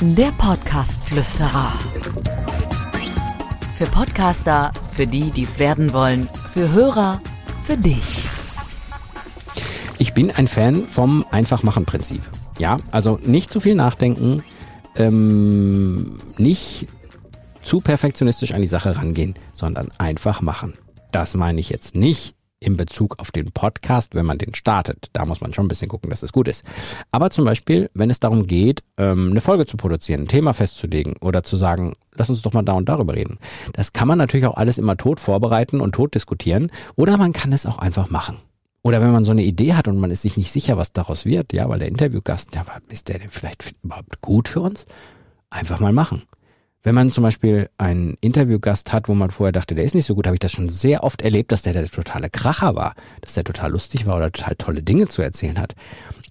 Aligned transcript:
Der 0.00 0.30
Podcast-Flüsterer. 0.32 1.72
Für 3.76 3.86
Podcaster, 3.86 4.72
für 4.92 5.06
die, 5.06 5.30
die 5.30 5.44
es 5.44 5.58
werden 5.58 5.92
wollen, 5.92 6.28
für 6.48 6.70
Hörer, 6.70 7.20
für 7.64 7.76
dich. 7.76 8.26
Ich 9.98 10.14
bin 10.14 10.30
ein 10.30 10.46
Fan 10.46 10.86
vom 10.86 11.24
Einfachmachen-Prinzip. 11.30 12.22
Ja, 12.58 12.78
also 12.90 13.18
nicht 13.24 13.50
zu 13.50 13.58
viel 13.58 13.74
nachdenken, 13.74 14.44
ähm, 14.96 16.18
nicht 16.36 16.86
zu 17.62 17.80
perfektionistisch 17.80 18.52
an 18.52 18.60
die 18.60 18.66
Sache 18.66 18.96
rangehen, 18.96 19.34
sondern 19.54 19.90
einfach 19.98 20.40
machen. 20.40 20.74
Das 21.10 21.34
meine 21.34 21.60
ich 21.60 21.68
jetzt 21.70 21.94
nicht 21.94 22.34
in 22.66 22.76
Bezug 22.76 23.18
auf 23.18 23.30
den 23.30 23.52
Podcast, 23.52 24.14
wenn 24.14 24.26
man 24.26 24.38
den 24.38 24.54
startet. 24.54 25.08
Da 25.12 25.24
muss 25.24 25.40
man 25.40 25.54
schon 25.54 25.66
ein 25.66 25.68
bisschen 25.68 25.88
gucken, 25.88 26.10
dass 26.10 26.22
es 26.22 26.32
gut 26.32 26.48
ist. 26.48 26.64
Aber 27.12 27.30
zum 27.30 27.44
Beispiel, 27.44 27.90
wenn 27.94 28.10
es 28.10 28.20
darum 28.20 28.46
geht, 28.46 28.82
ähm, 28.96 29.30
eine 29.30 29.40
Folge 29.40 29.66
zu 29.66 29.76
produzieren, 29.76 30.22
ein 30.22 30.28
Thema 30.28 30.52
festzulegen 30.52 31.16
oder 31.20 31.42
zu 31.42 31.56
sagen, 31.56 31.94
lass 32.14 32.28
uns 32.28 32.42
doch 32.42 32.52
mal 32.52 32.62
da 32.62 32.72
und 32.72 32.88
darüber 32.88 33.14
reden. 33.14 33.38
Das 33.72 33.92
kann 33.92 34.08
man 34.08 34.18
natürlich 34.18 34.46
auch 34.46 34.56
alles 34.56 34.78
immer 34.78 34.96
tot 34.96 35.20
vorbereiten 35.20 35.80
und 35.80 35.94
tot 35.94 36.14
diskutieren. 36.14 36.70
Oder 36.96 37.16
man 37.16 37.32
kann 37.32 37.52
es 37.52 37.66
auch 37.66 37.78
einfach 37.78 38.10
machen. 38.10 38.36
Oder 38.82 39.00
wenn 39.00 39.10
man 39.10 39.24
so 39.24 39.32
eine 39.32 39.42
Idee 39.42 39.74
hat 39.74 39.88
und 39.88 39.98
man 39.98 40.10
ist 40.10 40.22
sich 40.22 40.36
nicht 40.36 40.52
sicher, 40.52 40.76
was 40.76 40.92
daraus 40.92 41.24
wird, 41.24 41.52
ja, 41.52 41.68
weil 41.68 41.80
der 41.80 41.88
Interviewgast, 41.88 42.54
ja, 42.54 42.64
ist 42.88 43.08
der 43.08 43.18
denn 43.18 43.30
vielleicht 43.30 43.74
überhaupt 43.82 44.20
gut 44.20 44.48
für 44.48 44.60
uns? 44.60 44.86
Einfach 45.50 45.80
mal 45.80 45.92
machen. 45.92 46.22
Wenn 46.86 46.94
man 46.94 47.10
zum 47.10 47.24
Beispiel 47.24 47.68
einen 47.78 48.16
Interviewgast 48.20 48.92
hat, 48.92 49.08
wo 49.08 49.14
man 49.14 49.32
vorher 49.32 49.50
dachte, 49.50 49.74
der 49.74 49.82
ist 49.82 49.96
nicht 49.96 50.06
so 50.06 50.14
gut, 50.14 50.26
habe 50.26 50.36
ich 50.36 50.40
das 50.40 50.52
schon 50.52 50.68
sehr 50.68 51.02
oft 51.02 51.20
erlebt, 51.20 51.50
dass 51.50 51.62
der 51.62 51.72
der 51.72 51.84
totale 51.86 52.30
Kracher 52.30 52.76
war, 52.76 52.94
dass 53.22 53.34
der 53.34 53.42
total 53.42 53.72
lustig 53.72 54.06
war 54.06 54.16
oder 54.16 54.30
total 54.30 54.54
tolle 54.54 54.84
Dinge 54.84 55.08
zu 55.08 55.20
erzählen 55.20 55.58
hat. 55.58 55.74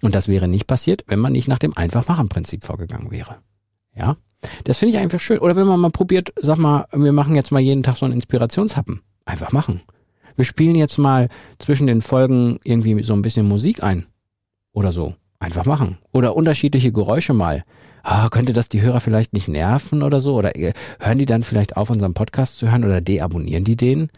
Und 0.00 0.14
das 0.14 0.28
wäre 0.28 0.48
nicht 0.48 0.66
passiert, 0.66 1.04
wenn 1.08 1.18
man 1.18 1.32
nicht 1.32 1.46
nach 1.46 1.58
dem 1.58 1.76
Einfachmachen-Prinzip 1.76 2.64
vorgegangen 2.64 3.10
wäre. 3.10 3.36
Ja, 3.94 4.16
das 4.64 4.78
finde 4.78 4.96
ich 4.96 4.98
einfach 5.02 5.20
schön. 5.20 5.40
Oder 5.40 5.56
wenn 5.56 5.66
man 5.66 5.78
mal 5.78 5.90
probiert, 5.90 6.32
sag 6.40 6.56
mal, 6.56 6.86
wir 6.90 7.12
machen 7.12 7.36
jetzt 7.36 7.52
mal 7.52 7.60
jeden 7.60 7.82
Tag 7.82 7.96
so 7.96 8.06
einen 8.06 8.14
Inspirationshappen. 8.14 9.02
Einfach 9.26 9.52
machen. 9.52 9.82
Wir 10.36 10.46
spielen 10.46 10.74
jetzt 10.74 10.96
mal 10.96 11.28
zwischen 11.58 11.86
den 11.86 12.00
Folgen 12.00 12.60
irgendwie 12.64 13.02
so 13.02 13.12
ein 13.12 13.20
bisschen 13.20 13.46
Musik 13.46 13.82
ein. 13.82 14.06
Oder 14.72 14.90
so. 14.90 15.16
Einfach 15.38 15.66
machen. 15.66 15.98
Oder 16.12 16.34
unterschiedliche 16.34 16.92
Geräusche 16.92 17.34
mal 17.34 17.64
ah, 18.06 18.28
könnte 18.30 18.52
das 18.52 18.68
die 18.68 18.80
Hörer 18.80 19.00
vielleicht 19.00 19.32
nicht 19.32 19.48
nerven 19.48 20.02
oder 20.02 20.20
so? 20.20 20.36
Oder 20.36 20.56
äh, 20.56 20.72
hören 21.00 21.18
die 21.18 21.26
dann 21.26 21.42
vielleicht 21.42 21.76
auf, 21.76 21.90
unseren 21.90 22.14
Podcast 22.14 22.56
zu 22.58 22.70
hören 22.70 22.84
oder 22.84 23.00
deabonnieren 23.00 23.64
die 23.64 23.76
den? 23.76 24.08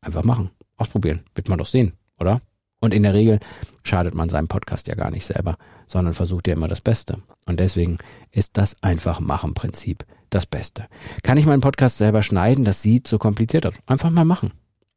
Einfach 0.00 0.24
machen. 0.24 0.50
Ausprobieren. 0.76 1.20
Wird 1.34 1.48
man 1.48 1.58
doch 1.58 1.66
sehen, 1.66 1.92
oder? 2.18 2.40
Und 2.80 2.92
in 2.92 3.04
der 3.04 3.14
Regel 3.14 3.38
schadet 3.84 4.14
man 4.14 4.28
seinem 4.28 4.48
Podcast 4.48 4.88
ja 4.88 4.96
gar 4.96 5.10
nicht 5.10 5.24
selber, 5.24 5.56
sondern 5.86 6.14
versucht 6.14 6.48
ja 6.48 6.54
immer 6.54 6.66
das 6.66 6.80
Beste. 6.80 7.18
Und 7.46 7.60
deswegen 7.60 7.98
ist 8.32 8.56
das 8.56 8.82
einfach 8.82 9.20
machen 9.20 9.54
Prinzip 9.54 10.04
das 10.30 10.46
Beste. 10.46 10.86
Kann 11.22 11.38
ich 11.38 11.46
meinen 11.46 11.60
Podcast 11.60 11.98
selber 11.98 12.22
schneiden? 12.22 12.64
Das 12.64 12.82
sieht 12.82 13.06
so 13.06 13.18
kompliziert 13.18 13.66
aus. 13.66 13.74
Einfach 13.86 14.10
mal 14.10 14.24
machen. 14.24 14.52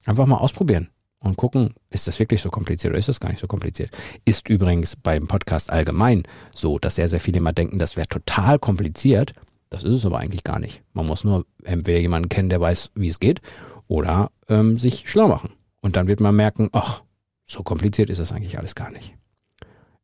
Einfach 0.05 0.25
mal 0.25 0.37
ausprobieren 0.37 0.89
und 1.25 1.37
gucken, 1.37 1.73
ist 1.89 2.07
das 2.07 2.19
wirklich 2.19 2.41
so 2.41 2.51
kompliziert 2.51 2.91
oder 2.91 2.99
ist 2.99 3.09
das 3.09 3.19
gar 3.19 3.29
nicht 3.29 3.41
so 3.41 3.47
kompliziert. 3.47 3.89
Ist 4.25 4.47
übrigens 4.47 4.95
beim 4.95 5.27
Podcast 5.27 5.71
allgemein 5.71 6.23
so, 6.53 6.77
dass 6.77 6.95
sehr, 6.95 7.09
sehr 7.09 7.19
viele 7.19 7.39
immer 7.39 7.51
denken, 7.51 7.79
das 7.79 7.97
wäre 7.97 8.07
total 8.07 8.59
kompliziert. 8.59 9.33
Das 9.69 9.83
ist 9.83 9.91
es 9.91 10.05
aber 10.05 10.19
eigentlich 10.19 10.43
gar 10.43 10.59
nicht. 10.59 10.83
Man 10.93 11.07
muss 11.07 11.23
nur 11.23 11.45
entweder 11.63 11.99
jemanden 11.99 12.29
kennen, 12.29 12.49
der 12.49 12.61
weiß, 12.61 12.91
wie 12.93 13.09
es 13.09 13.19
geht, 13.19 13.41
oder 13.87 14.31
ähm, 14.47 14.77
sich 14.77 15.09
schlau 15.09 15.27
machen. 15.27 15.53
Und 15.81 15.95
dann 15.95 16.07
wird 16.07 16.19
man 16.19 16.35
merken, 16.35 16.69
ach, 16.73 17.01
so 17.43 17.63
kompliziert 17.63 18.11
ist 18.11 18.19
das 18.19 18.31
eigentlich 18.31 18.59
alles 18.59 18.75
gar 18.75 18.91
nicht. 18.91 19.15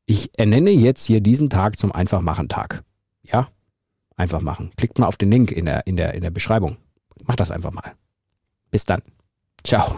Ich 0.07 0.31
ernenne 0.39 0.71
jetzt 0.71 1.05
hier 1.05 1.21
diesen 1.21 1.51
Tag 1.51 1.77
zum 1.77 1.91
Einfachmachen-Tag. 1.91 2.83
Ja? 3.23 3.47
Einfach 4.17 4.41
machen. 4.41 4.71
Klickt 4.75 4.97
mal 4.97 5.07
auf 5.07 5.17
den 5.17 5.31
Link 5.31 5.51
in 5.51 5.65
der, 5.65 5.85
in 5.85 5.97
der, 5.97 6.15
in 6.15 6.21
der 6.21 6.31
Beschreibung. 6.31 6.77
Macht 7.25 7.39
das 7.39 7.51
einfach 7.51 7.71
mal. 7.71 7.93
Bis 8.71 8.85
dann. 8.85 9.03
Ciao. 9.63 9.97